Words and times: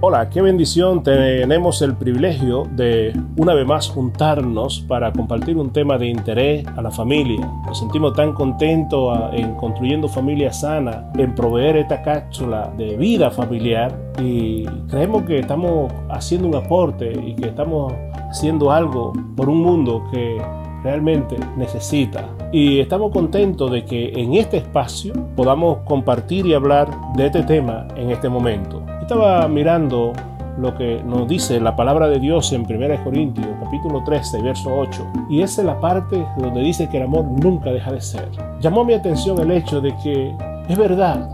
Hola, 0.00 0.30
qué 0.30 0.40
bendición. 0.40 1.02
Tenemos 1.02 1.82
el 1.82 1.96
privilegio 1.96 2.68
de 2.70 3.20
una 3.36 3.52
vez 3.52 3.66
más 3.66 3.88
juntarnos 3.88 4.78
para 4.86 5.12
compartir 5.12 5.56
un 5.56 5.72
tema 5.72 5.98
de 5.98 6.06
interés 6.06 6.64
a 6.76 6.82
la 6.82 6.92
familia. 6.92 7.50
Nos 7.66 7.80
sentimos 7.80 8.12
tan 8.12 8.32
contentos 8.32 9.18
ah, 9.18 9.32
en 9.32 9.56
construyendo 9.56 10.06
familia 10.06 10.52
sana, 10.52 11.10
en 11.18 11.34
proveer 11.34 11.78
esta 11.78 12.00
cápsula 12.00 12.72
de 12.78 12.96
vida 12.96 13.28
familiar 13.32 13.92
y 14.22 14.66
creemos 14.88 15.24
que 15.24 15.40
estamos 15.40 15.92
haciendo 16.10 16.46
un 16.46 16.54
aporte 16.54 17.12
y 17.12 17.34
que 17.34 17.48
estamos 17.48 17.92
haciendo 18.30 18.70
algo 18.70 19.12
por 19.34 19.48
un 19.48 19.60
mundo 19.62 20.04
que 20.12 20.40
realmente 20.84 21.36
necesita. 21.56 22.24
Y 22.52 22.78
estamos 22.78 23.10
contentos 23.10 23.72
de 23.72 23.84
que 23.84 24.12
en 24.14 24.34
este 24.34 24.58
espacio 24.58 25.12
podamos 25.34 25.78
compartir 25.78 26.46
y 26.46 26.54
hablar 26.54 26.88
de 27.16 27.26
este 27.26 27.42
tema 27.42 27.88
en 27.96 28.12
este 28.12 28.28
momento. 28.28 28.87
Estaba 29.08 29.48
mirando 29.48 30.12
lo 30.58 30.74
que 30.76 31.02
nos 31.02 31.26
dice 31.26 31.58
la 31.60 31.74
palabra 31.74 32.08
de 32.08 32.20
Dios 32.20 32.52
en 32.52 32.66
1 32.70 33.04
Corintios 33.04 33.46
capítulo 33.64 34.04
13, 34.04 34.42
verso 34.42 34.70
8. 34.70 35.06
Y 35.30 35.40
esa 35.40 35.62
es 35.62 35.66
la 35.66 35.80
parte 35.80 36.26
donde 36.36 36.60
dice 36.60 36.90
que 36.90 36.98
el 36.98 37.04
amor 37.04 37.24
nunca 37.24 37.72
deja 37.72 37.90
de 37.90 38.02
ser. 38.02 38.28
Llamó 38.60 38.84
mi 38.84 38.92
atención 38.92 39.38
el 39.38 39.50
hecho 39.50 39.80
de 39.80 39.96
que 40.04 40.36
es 40.68 40.76
verdad. 40.76 41.26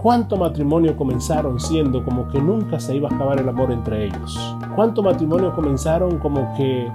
¿Cuántos 0.00 0.38
matrimonios 0.38 0.94
comenzaron 0.94 1.60
siendo 1.60 2.02
como 2.02 2.26
que 2.30 2.40
nunca 2.40 2.80
se 2.80 2.96
iba 2.96 3.10
a 3.10 3.14
acabar 3.14 3.38
el 3.38 3.50
amor 3.50 3.70
entre 3.70 4.06
ellos? 4.06 4.56
¿Cuántos 4.74 5.04
matrimonios 5.04 5.52
comenzaron 5.52 6.18
como 6.20 6.54
que, 6.56 6.90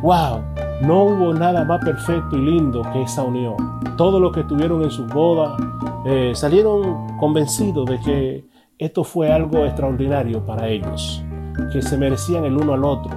wow, 0.00 0.40
no 0.80 1.04
hubo 1.04 1.34
nada 1.34 1.62
más 1.62 1.84
perfecto 1.84 2.38
y 2.38 2.40
lindo 2.40 2.80
que 2.90 3.02
esa 3.02 3.22
unión? 3.22 3.56
Todo 3.98 4.18
lo 4.18 4.32
que 4.32 4.44
tuvieron 4.44 4.82
en 4.82 4.90
su 4.90 5.06
boda 5.08 5.58
eh, 6.06 6.32
salieron 6.34 7.18
convencidos 7.18 7.84
de 7.84 8.00
que 8.00 8.51
esto 8.78 9.04
fue 9.04 9.32
algo 9.32 9.64
extraordinario 9.64 10.44
para 10.44 10.68
ellos, 10.68 11.22
que 11.72 11.82
se 11.82 11.96
merecían 11.96 12.44
el 12.44 12.56
uno 12.56 12.74
al 12.74 12.84
otro, 12.84 13.12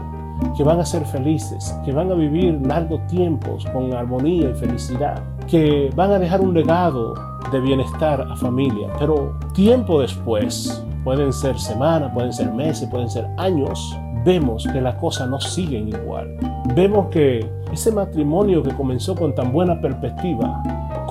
que 0.56 0.64
van 0.64 0.80
a 0.80 0.86
ser 0.86 1.06
felices, 1.06 1.78
que 1.86 1.92
van 1.92 2.12
a 2.12 2.16
vivir 2.16 2.60
largos 2.66 3.06
tiempos 3.08 3.66
con 3.74 3.94
armonía 3.94 4.50
y 4.52 4.54
felicidad, 4.54 5.24
que 5.48 5.90
van 5.96 6.12
a 6.12 6.20
dejar 6.20 6.42
un 6.42 6.54
legado 6.54 7.14
de 7.52 7.60
bienestar 7.60 8.22
a 8.22 8.36
familia. 8.36 8.90
Pero 9.00 9.38
tiempo 9.54 10.02
después, 10.02 10.84
pueden 11.04 11.32
ser 11.32 11.58
semanas, 11.60 12.12
pueden 12.14 12.34
ser 12.34 12.52
meses, 12.52 12.90
pueden 12.90 13.10
ser 13.10 13.28
años, 13.38 13.98
vemos 14.26 14.68
que 14.72 14.82
las 14.82 14.96
cosas 14.96 15.30
no 15.30 15.40
siguen 15.40 15.88
igual. 15.88 16.36
Vemos 16.76 17.08
que 17.08 17.48
ese 17.72 17.92
matrimonio 17.92 18.64
que 18.64 18.72
comenzó 18.72 19.16
con 19.16 19.34
tan 19.36 19.54
buena 19.54 19.80
perspectiva 19.80 20.62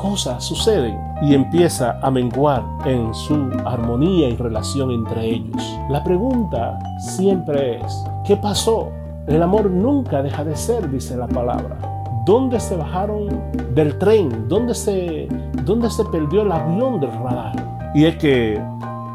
cosas 0.05 0.44
suceden 0.44 0.98
y 1.22 1.34
empieza 1.34 1.98
a 2.02 2.10
menguar 2.10 2.62
en 2.84 3.14
su 3.14 3.50
armonía 3.64 4.28
y 4.28 4.36
relación 4.36 4.91
entre 4.91 5.36
ellos. 5.36 5.78
La 5.88 6.05
pregunta 6.05 6.78
siempre 6.98 7.80
es, 7.80 8.05
¿qué 8.27 8.36
pasó? 8.36 8.91
El 9.27 9.42
amor 9.42 9.70
nunca 9.70 10.22
deja 10.22 10.44
de 10.44 10.55
ser, 10.56 10.91
dice 10.91 11.16
la 11.16 11.27
palabra. 11.27 11.78
¿Dónde 12.27 12.60
se 12.60 12.77
bajaron 12.77 13.41
del 13.75 13.97
tren? 13.97 14.47
¿Dónde 14.47 14.75
se, 14.75 15.27
dónde 15.64 15.88
se 15.88 16.05
perdió 16.05 16.42
el 16.42 16.52
avión 16.52 17.00
del 17.00 17.10
radar? 17.10 17.55
Y 17.94 18.05
es 18.05 18.16
que, 18.16 18.62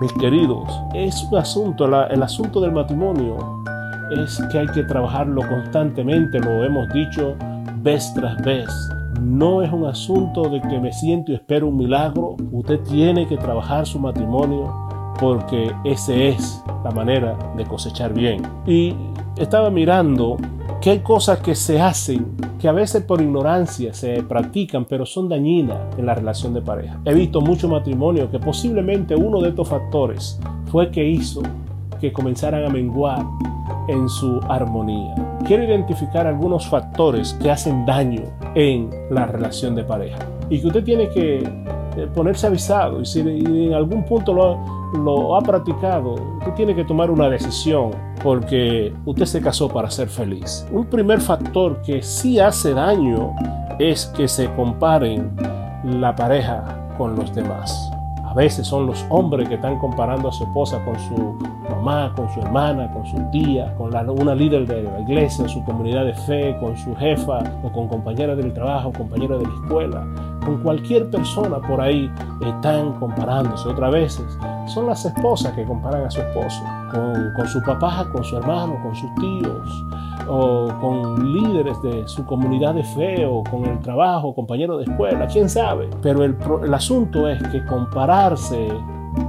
mis 0.02 0.12
queridos, 0.14 0.68
es 0.96 1.24
un 1.26 1.38
asunto, 1.38 1.86
el 1.86 2.24
asunto 2.24 2.60
del 2.62 2.72
matrimonio 2.72 3.38
es 4.24 4.42
que 4.52 4.58
hay 4.58 4.68
que 4.68 4.82
trabajarlo 4.84 5.48
constantemente, 5.48 6.40
lo 6.40 6.64
hemos 6.64 6.92
dicho 6.92 7.36
vez 7.84 8.12
tras 8.16 8.36
vez 8.42 8.68
no 9.22 9.62
es 9.62 9.72
un 9.72 9.86
asunto 9.86 10.50
de 10.50 10.62
que 10.62 10.80
me 10.80 10.92
siento 10.92 11.32
y 11.32 11.36
espero 11.36 11.68
un 11.68 11.78
milagro. 11.78 12.36
Usted 12.52 12.80
tiene 12.82 13.28
que 13.28 13.38
trabajar 13.38 13.86
su 13.86 14.00
matrimonio 14.00 14.74
porque 15.20 15.72
ese 15.84 16.30
es 16.30 16.64
la 16.84 16.92
manera 16.92 17.38
de 17.58 17.66
cosechar 17.66 18.14
bien. 18.14 18.42
Y 18.66 18.96
estaba 19.38 19.70
mirando 19.70 20.38
hay 20.90 21.00
cosas 21.00 21.40
que 21.40 21.56
se 21.56 21.80
hacen 21.80 22.36
que 22.60 22.68
a 22.68 22.72
veces 22.72 23.04
por 23.04 23.22
ignorancia 23.22 23.94
se 23.94 24.22
practican, 24.24 24.86
pero 24.86 25.06
son 25.06 25.30
dañinas 25.30 25.78
en 25.98 26.06
la 26.06 26.16
relación 26.16 26.54
de 26.54 26.62
pareja. 26.62 27.00
He 27.06 27.14
visto 27.14 27.42
muchos 27.42 27.70
matrimonios 27.70 28.30
que 28.30 28.40
posiblemente 28.40 29.16
uno 29.16 29.40
de 29.40 29.50
estos 29.50 29.70
factores 29.70 30.40
fue 30.66 30.92
que 30.92 31.08
hizo 31.08 31.42
que 32.02 32.12
comenzaran 32.12 32.66
a 32.66 32.70
menguar 32.70 33.24
en 33.88 34.10
su 34.10 34.40
armonía. 34.50 35.29
Quiero 35.46 35.64
identificar 35.64 36.28
algunos 36.28 36.68
factores 36.68 37.34
que 37.42 37.50
hacen 37.50 37.86
daño 37.86 38.24
en 38.56 38.90
la 39.10 39.26
relación 39.26 39.76
de 39.76 39.84
pareja 39.84 40.20
y 40.50 40.60
que 40.60 40.68
usted 40.68 40.84
tiene 40.84 41.10
que 41.10 41.38
eh, 41.40 42.08
ponerse 42.14 42.48
avisado 42.48 43.02
y 43.02 43.06
si 43.06 43.22
en 43.22 43.74
algún 43.74 44.04
punto 44.06 44.34
lo, 44.34 44.60
lo 45.04 45.36
ha 45.36 45.42
practicado, 45.42 46.14
usted 46.40 46.54
tiene 46.54 46.76
que 46.76 46.84
tomar 46.84 47.10
una 47.10 47.30
decisión 47.30 47.92
porque 48.24 48.94
usted 49.06 49.26
se 49.26 49.42
casó 49.42 49.70
para 49.70 49.90
ser 49.90 50.10
feliz. 50.10 50.68
Un 50.72 50.86
primer 50.86 51.22
factor 51.22 51.82
que 51.82 52.02
sí 52.02 52.40
hace 52.40 52.74
daño 52.74 53.34
es 53.80 54.08
que 54.08 54.28
se 54.28 54.52
comparen 54.56 55.32
la 55.84 56.16
pareja 56.16 56.94
con 56.98 57.16
los 57.16 57.34
demás. 57.34 57.92
Veces 58.40 58.68
son 58.68 58.86
los 58.86 59.06
hombres 59.10 59.50
que 59.50 59.56
están 59.56 59.78
comparando 59.78 60.30
a 60.30 60.32
su 60.32 60.46
esposa 60.46 60.82
con 60.86 60.98
su 60.98 61.38
mamá, 61.70 62.14
con 62.16 62.34
su 62.34 62.40
hermana, 62.40 62.90
con 62.94 63.06
su 63.06 63.18
tía, 63.32 63.76
con 63.76 63.94
una 64.18 64.34
líder 64.34 64.66
de 64.66 64.82
la 64.82 65.02
iglesia, 65.02 65.46
su 65.50 65.62
comunidad 65.66 66.06
de 66.06 66.14
fe, 66.14 66.56
con 66.62 66.78
su 66.78 66.96
jefa 66.96 67.40
o 67.62 67.70
con 67.70 67.90
compañera 67.90 68.38
del 68.38 68.54
trabajo, 68.54 68.94
compañera 68.94 69.38
de 69.38 69.44
la 69.44 69.54
escuela. 69.56 70.08
Con 70.46 70.64
cualquier 70.64 71.10
persona 71.10 71.60
por 71.60 71.82
ahí 71.82 72.10
están 72.40 72.94
comparándose. 72.94 73.68
Otras 73.68 73.92
veces 73.92 74.38
son 74.68 74.88
las 74.88 75.04
esposas 75.04 75.52
que 75.52 75.66
comparan 75.66 76.06
a 76.06 76.10
su 76.10 76.22
esposo, 76.22 76.64
con, 76.94 77.34
con 77.36 77.46
su 77.46 77.62
papá, 77.64 78.08
con 78.10 78.24
su 78.24 78.38
hermano, 78.38 78.82
con 78.82 78.96
sus 78.96 79.14
tíos 79.16 79.84
o 80.28 80.68
con 80.82 81.34
líderes 81.34 81.82
de 81.82 82.08
su 82.08 82.26
comunidad 82.26 82.76
de 82.76 82.84
fe 82.84 83.26
o 83.26 83.44
con 83.44 83.66
el 83.66 83.80
trabajo, 83.80 84.34
compañero 84.34 84.78
de 84.78 84.86
escuela, 84.86 85.28
quién 85.28 85.50
sabe. 85.50 85.90
Pero 86.02 86.24
el, 86.24 86.36
el 86.64 86.74
asunto 86.74 87.28
es 87.30 87.42
que 87.50 87.64
compararse 87.66 88.68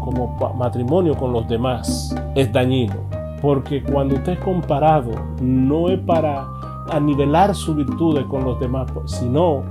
como 0.04 0.36
matrimonio 0.56 1.16
con 1.16 1.32
los 1.32 1.48
demás 1.48 2.14
es 2.34 2.52
dañino, 2.52 2.96
porque 3.40 3.82
cuando 3.82 4.16
usted 4.16 4.32
es 4.32 4.38
comparado 4.40 5.10
no 5.40 5.88
es 5.88 5.98
para 6.00 6.46
anivelar 6.90 7.54
su 7.54 7.74
virtudes 7.74 8.24
con 8.26 8.44
los 8.44 8.58
demás, 8.60 8.90
sino 9.06 9.62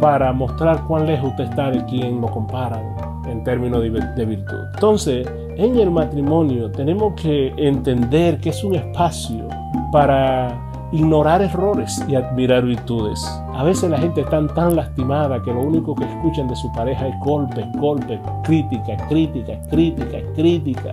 para 0.00 0.32
mostrar 0.32 0.84
cuán 0.86 1.06
lejos 1.06 1.30
usted 1.30 1.44
está 1.44 1.70
de 1.70 1.84
quien 1.86 2.20
lo 2.20 2.28
compara 2.28 2.80
en 3.26 3.42
términos 3.44 3.82
de 3.82 4.24
virtud. 4.24 4.58
Entonces, 4.74 5.26
en 5.56 5.78
el 5.78 5.90
matrimonio 5.90 6.70
tenemos 6.70 7.14
que 7.14 7.52
entender 7.56 8.38
que 8.40 8.50
es 8.50 8.62
un 8.62 8.74
espacio 8.74 9.48
para 9.96 10.54
ignorar 10.92 11.40
errores 11.40 12.04
y 12.06 12.16
admirar 12.16 12.66
virtudes. 12.66 13.24
A 13.54 13.64
veces 13.64 13.88
la 13.88 13.96
gente 13.96 14.20
está 14.20 14.46
tan 14.48 14.76
lastimada 14.76 15.42
que 15.42 15.50
lo 15.50 15.62
único 15.62 15.94
que 15.94 16.04
escuchan 16.04 16.48
de 16.48 16.54
su 16.54 16.70
pareja 16.74 17.08
es 17.08 17.18
golpe, 17.20 17.66
golpe, 17.78 18.20
crítica, 18.44 18.94
crítica, 19.08 19.58
crítica, 19.70 20.18
crítica. 20.34 20.92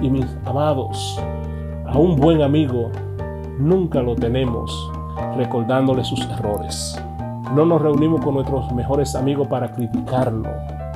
Y 0.00 0.08
mis 0.08 0.24
amados, 0.46 1.20
a 1.84 1.98
un 1.98 2.16
buen 2.16 2.40
amigo 2.40 2.90
nunca 3.58 4.00
lo 4.00 4.14
tenemos 4.14 4.90
recordándole 5.36 6.02
sus 6.02 6.24
errores. 6.30 6.98
No 7.54 7.66
nos 7.66 7.82
reunimos 7.82 8.22
con 8.24 8.32
nuestros 8.32 8.72
mejores 8.72 9.14
amigos 9.14 9.46
para 9.46 9.70
criticarlo. 9.72 10.48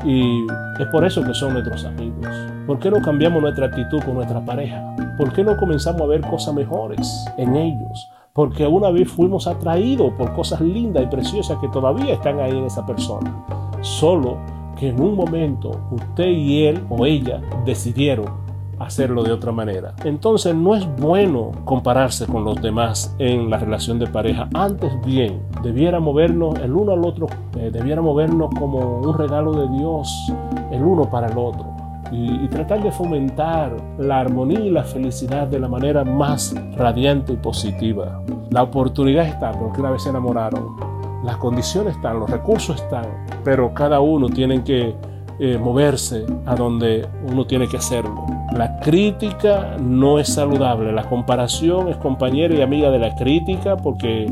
Y 0.06 0.46
es 0.78 0.86
por 0.90 1.04
eso 1.04 1.22
que 1.22 1.34
son 1.34 1.52
nuestros 1.52 1.84
amigos. 1.84 2.26
¿Por 2.66 2.78
qué 2.78 2.90
no 2.90 3.02
cambiamos 3.02 3.42
nuestra 3.42 3.66
actitud 3.66 4.00
con 4.04 4.14
nuestra 4.14 4.40
pareja? 4.40 4.82
¿Por 5.20 5.34
qué 5.34 5.44
no 5.44 5.54
comenzamos 5.58 6.00
a 6.00 6.06
ver 6.06 6.22
cosas 6.22 6.54
mejores 6.54 7.26
en 7.36 7.54
ellos? 7.54 8.10
Porque 8.32 8.66
una 8.66 8.90
vez 8.90 9.06
fuimos 9.06 9.46
atraídos 9.46 10.14
por 10.14 10.32
cosas 10.32 10.62
lindas 10.62 11.02
y 11.02 11.06
preciosas 11.08 11.58
que 11.58 11.68
todavía 11.68 12.14
están 12.14 12.40
ahí 12.40 12.56
en 12.56 12.64
esa 12.64 12.86
persona. 12.86 13.44
Solo 13.82 14.38
que 14.78 14.88
en 14.88 14.98
un 14.98 15.16
momento 15.16 15.72
usted 15.90 16.26
y 16.26 16.64
él 16.64 16.82
o 16.88 17.04
ella 17.04 17.42
decidieron 17.66 18.30
hacerlo 18.78 19.22
de 19.22 19.32
otra 19.32 19.52
manera. 19.52 19.94
Entonces 20.04 20.54
no 20.54 20.74
es 20.74 20.88
bueno 20.96 21.52
compararse 21.66 22.26
con 22.26 22.42
los 22.42 22.62
demás 22.62 23.14
en 23.18 23.50
la 23.50 23.58
relación 23.58 23.98
de 23.98 24.06
pareja. 24.06 24.48
Antes 24.54 24.90
bien, 25.04 25.42
debiera 25.62 26.00
movernos 26.00 26.58
el 26.60 26.72
uno 26.72 26.92
al 26.92 27.04
otro, 27.04 27.26
eh, 27.58 27.68
debiera 27.70 28.00
movernos 28.00 28.48
como 28.58 29.00
un 29.00 29.18
regalo 29.18 29.52
de 29.52 29.68
Dios, 29.76 30.32
el 30.70 30.82
uno 30.82 31.10
para 31.10 31.26
el 31.26 31.36
otro 31.36 31.79
y, 32.12 32.48
tratar 32.48 32.82
de 32.82 32.90
fomentar 32.90 33.76
la 33.98 34.20
armonía 34.20 34.60
y 34.60 34.70
la 34.70 34.82
felicidad 34.82 35.46
de 35.46 35.60
la 35.60 35.68
manera 35.68 36.04
más 36.04 36.54
radiante 36.76 37.32
y 37.32 37.36
positiva. 37.36 38.22
La 38.50 38.62
oportunidad 38.62 39.26
está 39.26 39.52
porque 39.52 39.80
una 39.80 39.90
vez 39.90 40.02
se 40.02 40.10
enamoraron, 40.10 40.76
las 41.24 41.36
condiciones 41.36 41.96
están, 41.96 42.18
los 42.18 42.30
recursos 42.30 42.80
están, 42.80 43.06
pero 43.44 43.72
cada 43.74 44.00
uno 44.00 44.28
tiene 44.28 44.64
que 44.64 44.94
eh, 45.38 45.58
moverse 45.58 46.26
a 46.46 46.54
donde 46.54 47.06
uno 47.30 47.46
tiene 47.46 47.68
que 47.68 47.76
hacerlo. 47.76 48.26
La 48.52 48.80
crítica 48.80 49.76
no 49.80 50.18
es 50.18 50.34
saludable, 50.34 50.92
la 50.92 51.08
comparación 51.08 51.88
es 51.88 51.96
compañera 51.96 52.54
y 52.54 52.62
amiga 52.62 52.90
de 52.90 52.98
la 52.98 53.14
crítica 53.14 53.76
porque 53.76 54.30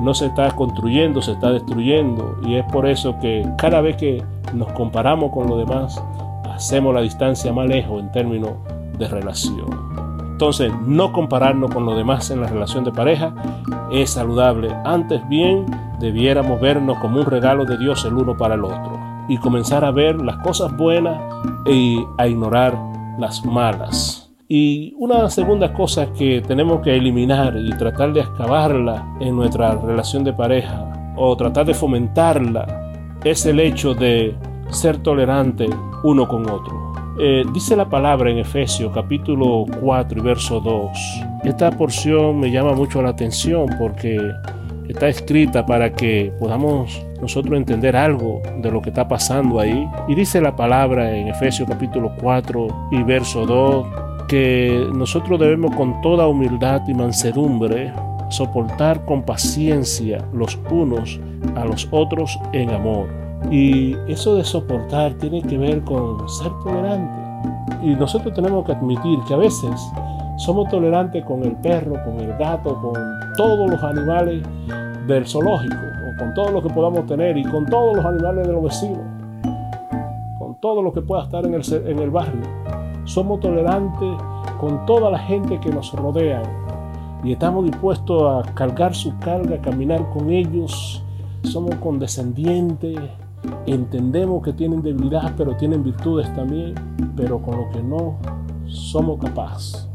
no 0.00 0.14
se 0.14 0.26
está 0.26 0.50
construyendo, 0.52 1.20
se 1.20 1.32
está 1.32 1.50
destruyendo 1.50 2.38
y 2.46 2.56
es 2.56 2.64
por 2.72 2.86
eso 2.86 3.18
que 3.20 3.46
cada 3.58 3.80
vez 3.80 3.96
que 3.96 4.22
nos 4.54 4.70
comparamos 4.72 5.32
con 5.32 5.48
los 5.48 5.58
demás 5.58 6.02
hacemos 6.56 6.94
la 6.94 7.02
distancia 7.02 7.52
más 7.52 7.68
lejos 7.68 8.00
en 8.00 8.10
términos 8.12 8.52
de 8.98 9.08
relación. 9.08 9.66
Entonces, 10.32 10.72
no 10.86 11.12
compararnos 11.12 11.70
con 11.70 11.86
los 11.86 11.96
demás 11.96 12.30
en 12.30 12.40
la 12.40 12.46
relación 12.48 12.84
de 12.84 12.92
pareja 12.92 13.34
es 13.90 14.10
saludable. 14.10 14.74
Antes 14.84 15.26
bien, 15.28 15.64
debiéramos 16.00 16.60
vernos 16.60 16.98
como 16.98 17.20
un 17.20 17.26
regalo 17.26 17.64
de 17.64 17.78
Dios 17.78 18.04
el 18.04 18.14
uno 18.14 18.36
para 18.36 18.54
el 18.54 18.64
otro 18.64 18.98
y 19.28 19.38
comenzar 19.38 19.84
a 19.84 19.90
ver 19.90 20.20
las 20.20 20.36
cosas 20.38 20.76
buenas 20.76 21.18
y 21.66 22.04
a 22.18 22.26
ignorar 22.26 22.76
las 23.18 23.44
malas. 23.44 24.30
Y 24.48 24.94
una 24.98 25.28
segunda 25.28 25.72
cosa 25.72 26.12
que 26.12 26.40
tenemos 26.40 26.80
que 26.80 26.94
eliminar 26.94 27.56
y 27.56 27.70
tratar 27.70 28.12
de 28.12 28.20
excavarla 28.20 29.16
en 29.20 29.34
nuestra 29.34 29.74
relación 29.74 30.22
de 30.22 30.32
pareja 30.32 31.14
o 31.16 31.36
tratar 31.36 31.66
de 31.66 31.74
fomentarla 31.74 32.92
es 33.24 33.44
el 33.46 33.58
hecho 33.58 33.94
de 33.94 34.36
ser 34.70 34.98
tolerante 34.98 35.68
uno 36.06 36.28
con 36.28 36.48
otro. 36.48 36.92
Eh, 37.18 37.44
dice 37.52 37.74
la 37.74 37.88
palabra 37.88 38.30
en 38.30 38.38
Efesios 38.38 38.92
capítulo 38.94 39.64
4 39.80 40.20
y 40.20 40.22
verso 40.22 40.60
2. 40.60 40.90
Esta 41.44 41.70
porción 41.72 42.38
me 42.38 42.50
llama 42.50 42.74
mucho 42.74 43.02
la 43.02 43.08
atención 43.08 43.66
porque 43.78 44.20
está 44.88 45.08
escrita 45.08 45.66
para 45.66 45.92
que 45.92 46.32
podamos 46.38 47.02
nosotros 47.20 47.56
entender 47.56 47.96
algo 47.96 48.40
de 48.58 48.70
lo 48.70 48.80
que 48.80 48.90
está 48.90 49.08
pasando 49.08 49.58
ahí. 49.58 49.88
Y 50.06 50.14
dice 50.14 50.40
la 50.40 50.54
palabra 50.54 51.16
en 51.16 51.26
Efesios 51.26 51.68
capítulo 51.68 52.12
4 52.20 52.88
y 52.92 53.02
verso 53.02 53.44
2 53.44 53.86
que 54.28 54.86
nosotros 54.94 55.40
debemos 55.40 55.74
con 55.74 56.00
toda 56.02 56.28
humildad 56.28 56.82
y 56.86 56.94
mansedumbre 56.94 57.92
soportar 58.28 59.04
con 59.04 59.22
paciencia 59.22 60.24
los 60.32 60.58
unos 60.70 61.18
a 61.56 61.64
los 61.64 61.88
otros 61.90 62.38
en 62.52 62.70
amor. 62.70 63.25
Y 63.50 63.94
eso 64.08 64.36
de 64.36 64.44
soportar 64.44 65.14
tiene 65.14 65.42
que 65.42 65.58
ver 65.58 65.82
con 65.82 66.28
ser 66.28 66.50
tolerante. 66.64 67.22
Y 67.82 67.94
nosotros 67.94 68.34
tenemos 68.34 68.64
que 68.64 68.72
admitir 68.72 69.18
que 69.26 69.34
a 69.34 69.36
veces 69.36 69.70
somos 70.38 70.68
tolerantes 70.68 71.24
con 71.24 71.42
el 71.44 71.56
perro, 71.56 71.94
con 72.04 72.20
el 72.20 72.36
gato, 72.36 72.74
con 72.80 72.94
todos 73.36 73.70
los 73.70 73.82
animales 73.82 74.42
del 75.06 75.26
zoológico, 75.26 75.76
o 75.76 76.18
con 76.18 76.34
todo 76.34 76.50
lo 76.50 76.62
que 76.62 76.70
podamos 76.70 77.06
tener 77.06 77.36
y 77.36 77.44
con 77.44 77.66
todos 77.66 77.96
los 77.96 78.04
animales 78.04 78.46
de 78.46 78.52
los 78.52 78.62
vecinos, 78.62 79.04
con 80.38 80.56
todo 80.60 80.82
lo 80.82 80.92
que 80.92 81.02
pueda 81.02 81.22
estar 81.22 81.44
en 81.44 81.54
el, 81.54 81.62
en 81.86 81.98
el 81.98 82.10
barrio 82.10 82.42
somos 83.06 83.38
tolerantes 83.38 84.18
con 84.60 84.84
toda 84.84 85.10
la 85.10 85.18
gente 85.18 85.60
que 85.60 85.70
nos 85.70 85.92
rodea 85.92 86.42
y 87.24 87.32
estamos 87.32 87.64
dispuestos 87.64 88.22
a 88.22 88.52
cargar 88.52 88.94
su 88.94 89.16
carga, 89.18 89.58
caminar 89.60 90.10
con 90.10 90.30
ellos. 90.30 91.02
Somos 91.44 91.76
condescendientes, 91.76 92.98
entendemos 93.66 94.42
que 94.42 94.52
tienen 94.52 94.82
debilidad, 94.82 95.34
pero 95.36 95.56
tienen 95.56 95.82
virtudes 95.82 96.32
también, 96.34 96.74
pero 97.16 97.40
con 97.40 97.56
lo 97.56 97.70
que 97.70 97.82
no 97.82 98.16
somos 98.66 99.18
capaces 99.18 99.88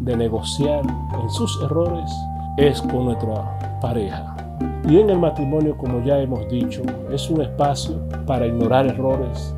de 0.00 0.16
negociar 0.16 0.82
en 1.20 1.30
sus 1.30 1.60
errores 1.62 2.10
es 2.56 2.80
con 2.82 3.06
nuestra 3.06 3.78
pareja. 3.80 4.34
Y 4.88 4.98
en 4.98 5.10
el 5.10 5.18
matrimonio, 5.18 5.76
como 5.76 6.02
ya 6.02 6.18
hemos 6.18 6.48
dicho, 6.48 6.82
es 7.12 7.28
un 7.30 7.42
espacio 7.42 8.00
para 8.26 8.46
ignorar 8.46 8.86
errores 8.86 9.54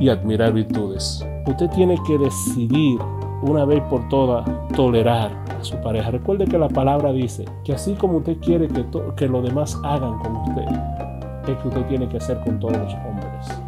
y 0.00 0.08
admirar 0.08 0.52
virtudes. 0.52 1.24
Usted 1.46 1.70
tiene 1.70 1.96
que 2.06 2.18
decidir 2.18 2.98
una 3.42 3.64
vez 3.64 3.82
por 3.82 4.08
todas 4.08 4.44
tolerar 4.74 5.30
a 5.48 5.62
su 5.62 5.76
pareja. 5.76 6.10
Recuerde 6.10 6.46
que 6.46 6.58
la 6.58 6.68
palabra 6.68 7.12
dice 7.12 7.44
que 7.62 7.74
así 7.74 7.94
como 7.94 8.18
usted 8.18 8.38
quiere 8.38 8.68
que, 8.68 8.84
que 9.16 9.28
los 9.28 9.44
demás 9.44 9.78
hagan 9.84 10.18
con 10.18 10.36
usted, 10.36 10.66
es 11.52 11.58
que 11.58 11.68
usted 11.68 11.86
tiene 11.86 12.08
que 12.08 12.16
hacer 12.16 12.40
con 12.40 12.58
todos 12.58 12.76
los 12.76 12.94
hombres. 12.94 13.60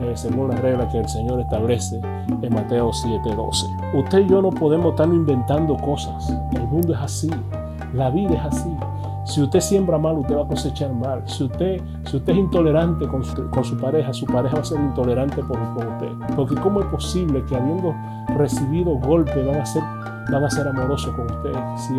Eh, 0.00 0.12
según 0.14 0.50
la 0.50 0.56
regla 0.56 0.88
que 0.88 0.98
el 0.98 1.08
Señor 1.08 1.40
establece 1.40 2.00
en 2.42 2.54
Mateo 2.54 2.92
7:12. 2.92 3.66
Usted 3.94 4.18
y 4.20 4.28
yo 4.28 4.42
no 4.42 4.50
podemos 4.50 4.90
estar 4.90 5.08
inventando 5.08 5.76
cosas. 5.76 6.28
El 6.52 6.66
mundo 6.68 6.92
es 6.92 7.00
así. 7.00 7.30
La 7.94 8.10
vida 8.10 8.34
es 8.34 8.44
así. 8.44 8.76
Si 9.26 9.42
usted 9.42 9.58
siembra 9.58 9.98
mal, 9.98 10.18
usted 10.18 10.36
va 10.36 10.42
a 10.42 10.46
cosechar 10.46 10.92
mal. 10.92 11.22
Si 11.26 11.44
usted, 11.44 11.80
si 12.04 12.16
usted 12.16 12.32
es 12.32 12.38
intolerante 12.38 13.08
con 13.08 13.24
su, 13.24 13.76
pareja, 13.76 14.12
su 14.12 14.24
pareja 14.24 14.54
va 14.54 14.60
a 14.60 14.64
ser 14.64 14.78
intolerante 14.78 15.42
por, 15.42 15.58
usted. 15.58 16.12
Porque 16.36 16.54
¿cómo 16.54 16.80
es 16.80 16.86
posible 16.86 17.44
que 17.46 17.56
habiendo 17.56 17.92
recibido 18.36 18.94
golpes 18.98 19.44
van 19.44 19.60
a 19.60 19.66
ser, 19.66 19.82
van 20.30 20.44
a 20.44 20.50
ser 20.50 20.68
amorosos 20.68 21.14
con 21.14 21.24
usted? 21.30 21.52
Si, 21.76 21.94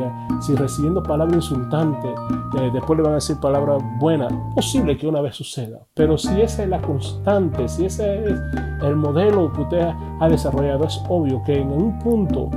si 0.45 0.55
recibiendo 0.55 1.01
palabras 1.03 1.35
insultantes, 1.35 2.11
eh, 2.59 2.69
después 2.73 2.97
le 2.97 3.03
van 3.03 3.13
a 3.13 3.15
decir 3.15 3.37
palabras 3.39 3.81
buenas, 3.99 4.31
posible 4.55 4.97
que 4.97 5.07
una 5.07 5.21
vez 5.21 5.35
suceda. 5.35 5.79
Pero 5.93 6.17
si 6.17 6.41
esa 6.41 6.63
es 6.63 6.69
la 6.69 6.81
constante, 6.81 7.67
si 7.67 7.85
ese 7.85 8.25
es 8.25 8.39
el 8.81 8.95
modelo 8.95 9.51
que 9.53 9.61
usted 9.61 9.89
ha 10.19 10.29
desarrollado, 10.29 10.85
es 10.85 11.01
obvio 11.09 11.41
que 11.43 11.59
en 11.59 11.71
un 11.71 11.99
punto 11.99 12.49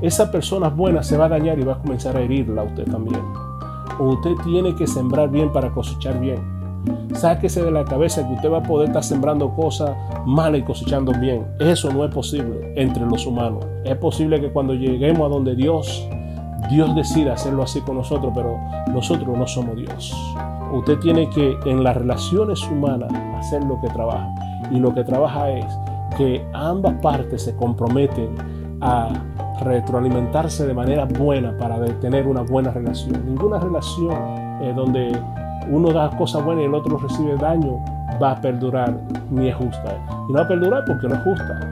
esa 0.00 0.30
persona 0.30 0.68
buena 0.68 1.02
se 1.02 1.16
va 1.16 1.26
a 1.26 1.28
dañar 1.28 1.58
y 1.58 1.62
va 1.62 1.74
a 1.74 1.78
comenzar 1.78 2.16
a 2.16 2.20
herirla 2.20 2.62
a 2.62 2.64
usted 2.64 2.84
también 2.84 3.22
usted 3.98 4.34
tiene 4.44 4.74
que 4.74 4.86
sembrar 4.86 5.30
bien 5.30 5.52
para 5.52 5.70
cosechar 5.70 6.18
bien. 6.20 6.53
Sáquese 7.14 7.62
de 7.62 7.70
la 7.70 7.84
cabeza 7.84 8.26
que 8.26 8.34
usted 8.34 8.50
va 8.50 8.58
a 8.58 8.62
poder 8.62 8.88
estar 8.88 9.04
sembrando 9.04 9.54
cosas 9.54 9.96
malas 10.26 10.60
y 10.60 10.64
cosechando 10.64 11.12
bien. 11.12 11.46
Eso 11.58 11.92
no 11.92 12.04
es 12.04 12.12
posible 12.12 12.72
entre 12.76 13.06
los 13.06 13.26
humanos. 13.26 13.64
Es 13.84 13.96
posible 13.96 14.40
que 14.40 14.50
cuando 14.50 14.74
lleguemos 14.74 15.26
a 15.26 15.28
donde 15.28 15.54
Dios, 15.54 16.08
Dios 16.70 16.94
decida 16.94 17.34
hacerlo 17.34 17.62
así 17.62 17.80
con 17.80 17.96
nosotros, 17.96 18.32
pero 18.34 18.58
nosotros 18.92 19.36
no 19.36 19.46
somos 19.46 19.76
Dios. 19.76 20.14
Usted 20.72 20.98
tiene 20.98 21.30
que 21.30 21.56
en 21.66 21.84
las 21.84 21.96
relaciones 21.96 22.62
humanas 22.64 23.12
hacer 23.38 23.62
lo 23.64 23.80
que 23.80 23.88
trabaja. 23.88 24.34
Y 24.70 24.78
lo 24.78 24.92
que 24.94 25.04
trabaja 25.04 25.50
es 25.50 25.66
que 26.16 26.44
ambas 26.52 26.94
partes 27.00 27.42
se 27.42 27.54
comprometen 27.54 28.34
a 28.80 29.10
retroalimentarse 29.62 30.66
de 30.66 30.74
manera 30.74 31.04
buena 31.04 31.56
para 31.56 31.82
tener 32.00 32.26
una 32.26 32.42
buena 32.42 32.70
relación. 32.70 33.24
Ninguna 33.26 33.58
relación 33.58 34.14
eh, 34.62 34.72
donde 34.74 35.12
uno 35.70 35.92
da 35.92 36.10
cosas 36.16 36.44
buenas 36.44 36.62
y 36.62 36.66
el 36.66 36.74
otro 36.74 36.98
recibe 36.98 37.36
daño 37.36 37.82
va 38.22 38.32
a 38.32 38.40
perdurar 38.40 38.98
ni 39.30 39.48
es 39.48 39.54
justa. 39.54 39.98
Y 40.28 40.32
no 40.32 40.38
va 40.38 40.44
a 40.44 40.48
perdurar 40.48 40.84
porque 40.86 41.08
no 41.08 41.14
es 41.14 41.22
justa. 41.22 41.70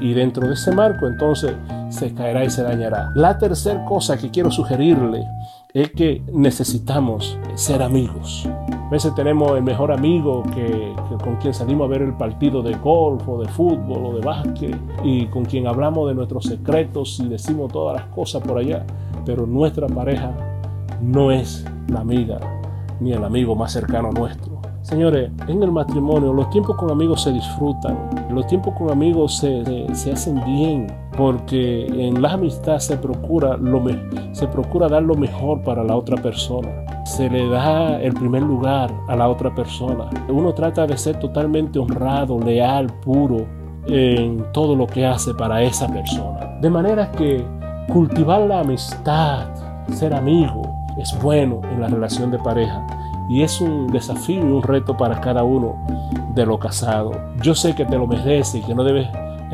Y, 0.00 0.12
dentro 0.12 0.46
de 0.46 0.52
ese 0.52 0.70
marco 0.70 1.06
entonces 1.06 1.54
se 1.88 2.12
caerá 2.12 2.44
y 2.44 2.50
se 2.50 2.62
dañará. 2.62 3.10
La 3.14 3.38
tercera 3.38 3.84
cosa 3.86 4.18
que 4.18 4.30
quiero 4.30 4.50
sugerirle 4.50 5.26
es 5.72 5.90
que 5.92 6.22
necesitamos 6.30 7.38
ser 7.54 7.82
amigos. 7.82 8.46
A 8.68 8.90
veces 8.90 9.14
tenemos 9.14 9.52
el 9.52 9.62
mejor 9.62 9.90
amigo 9.90 10.42
que, 10.54 10.94
con 11.24 11.36
quien 11.36 11.54
salimos 11.54 11.86
a 11.86 11.88
ver 11.88 12.02
el 12.02 12.12
partido 12.12 12.62
de 12.62 12.74
golf 12.74 13.26
o 13.26 13.40
de 13.40 13.48
fútbol 13.48 14.04
o 14.04 14.14
de 14.14 14.20
básquet 14.20 14.76
y 15.02 15.24
con 15.26 15.46
quien 15.46 15.66
hablamos 15.66 16.08
de 16.08 16.14
nuestros 16.14 16.44
secretos 16.44 17.18
y 17.20 17.28
decimos 17.28 17.72
todas 17.72 17.96
las 17.96 18.14
cosas 18.14 18.42
por 18.42 18.58
allá, 18.58 18.84
pero 19.24 19.46
nuestra 19.46 19.86
pareja 19.86 20.32
no 21.00 21.32
es 21.32 21.64
la 21.88 22.00
amiga 22.00 22.61
ni 23.02 23.12
el 23.12 23.24
amigo 23.24 23.54
más 23.54 23.72
cercano 23.72 24.10
nuestro. 24.12 24.60
Señores, 24.82 25.30
en 25.46 25.62
el 25.62 25.70
matrimonio 25.70 26.32
los 26.32 26.50
tiempos 26.50 26.76
con 26.76 26.90
amigos 26.90 27.22
se 27.22 27.32
disfrutan, 27.32 27.96
los 28.30 28.46
tiempos 28.48 28.74
con 28.74 28.90
amigos 28.90 29.36
se, 29.36 29.86
se 29.94 30.12
hacen 30.12 30.42
bien, 30.44 30.88
porque 31.16 31.86
en 31.86 32.20
la 32.20 32.32
amistad 32.32 32.78
se 32.78 32.96
procura, 32.96 33.56
lo 33.56 33.80
se 34.32 34.48
procura 34.48 34.88
dar 34.88 35.04
lo 35.04 35.14
mejor 35.14 35.62
para 35.62 35.84
la 35.84 35.96
otra 35.96 36.20
persona. 36.20 36.68
Se 37.04 37.30
le 37.30 37.48
da 37.48 38.00
el 38.00 38.12
primer 38.14 38.42
lugar 38.42 38.92
a 39.08 39.14
la 39.14 39.28
otra 39.28 39.54
persona. 39.54 40.10
Uno 40.28 40.52
trata 40.52 40.86
de 40.86 40.96
ser 40.96 41.18
totalmente 41.20 41.78
honrado, 41.78 42.40
leal, 42.40 42.86
puro 43.04 43.46
en 43.86 44.44
todo 44.52 44.74
lo 44.74 44.86
que 44.86 45.06
hace 45.06 45.32
para 45.34 45.62
esa 45.62 45.86
persona. 45.88 46.58
De 46.60 46.70
manera 46.70 47.10
que 47.12 47.44
cultivar 47.92 48.42
la 48.42 48.60
amistad, 48.60 49.46
ser 49.92 50.14
amigo, 50.14 50.62
es 50.98 51.16
bueno 51.22 51.60
en 51.72 51.80
la 51.80 51.88
relación 51.88 52.30
de 52.30 52.38
pareja 52.38 52.84
y 53.32 53.42
es 53.42 53.62
un 53.62 53.86
desafío 53.86 54.40
y 54.40 54.52
un 54.52 54.62
reto 54.62 54.94
para 54.94 55.18
cada 55.22 55.42
uno 55.42 55.86
de 56.34 56.44
los 56.44 56.58
casados. 56.58 57.16
Yo 57.40 57.54
sé 57.54 57.74
que 57.74 57.86
te 57.86 57.96
lo 57.96 58.06
mereces 58.06 58.56
y 58.56 58.60
que 58.60 58.74
no 58.74 58.84
debes 58.84 59.08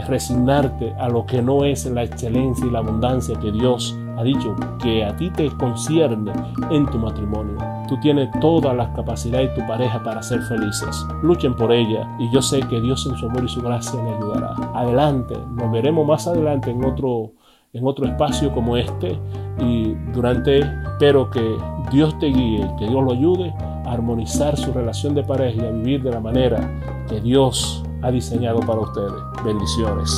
resignarte 0.09 0.95
a 0.99 1.09
lo 1.09 1.25
que 1.25 1.43
no 1.43 1.65
es 1.65 1.87
la 1.87 2.03
excelencia 2.03 2.67
y 2.67 2.71
la 2.71 2.81
abundancia 2.81 3.39
que 3.39 3.53
Dios 3.53 3.97
ha 4.17 4.25
dicho 4.25 4.57
que 4.83 5.05
a 5.05 5.17
ti 5.17 5.31
te 5.31 5.49
concierne 5.51 6.33
en 6.71 6.87
tu 6.87 6.99
matrimonio. 6.99 7.57
Tú 7.89 7.97
tienes 8.01 8.29
todas 8.41 8.75
las 8.75 8.89
capacidades 8.97 9.51
de 9.55 9.63
tu 9.63 9.69
pareja 9.69 10.03
para 10.03 10.25
ser 10.25 10.43
felices. 10.43 11.07
Luchen 11.23 11.55
por 11.55 11.73
ella 11.73 12.05
y 12.19 12.29
yo 12.33 12.43
sé 12.43 12.59
que 12.61 12.81
Dios 12.81 13.07
en 13.07 13.17
su 13.17 13.27
amor 13.27 13.45
y 13.45 13.49
su 13.49 13.63
gracia 13.63 14.03
le 14.03 14.13
ayudará. 14.17 14.57
Adelante, 14.75 15.37
nos 15.55 15.71
veremos 15.71 16.05
más 16.05 16.27
adelante 16.27 16.73
en 16.73 16.85
otro 16.85 17.35
en 17.73 17.87
otro 17.87 18.07
espacio 18.07 18.53
como 18.53 18.77
este 18.77 19.19
y 19.61 19.95
durante 20.13 20.61
espero 20.61 21.31
que 21.31 21.57
Dios 21.93 22.19
te 22.19 22.27
guíe, 22.27 22.69
que 22.79 22.87
Dios 22.87 23.05
lo 23.05 23.13
ayude 23.13 23.53
a 23.87 23.93
armonizar 23.93 24.57
su 24.57 24.73
relación 24.73 25.15
de 25.15 25.23
pareja 25.23 25.63
y 25.63 25.67
a 25.67 25.71
vivir 25.71 26.03
de 26.03 26.11
la 26.11 26.21
manera 26.21 27.07
que 27.09 27.21
Dios 27.21 27.83
ha 28.03 28.11
diseñado 28.11 28.61
para 28.61 28.81
ustedes. 28.81 29.13
Bendiciones. 29.45 30.11